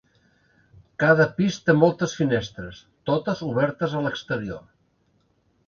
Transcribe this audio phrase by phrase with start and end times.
[1.03, 2.81] Cada pis té moltes finestres,
[3.13, 4.67] totes obertes a l'exterior.